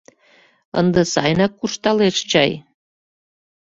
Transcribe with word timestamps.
Ынде 0.79 1.01
сайынак 1.13 1.53
куржталеш 1.59 2.17
чай? 2.31 2.51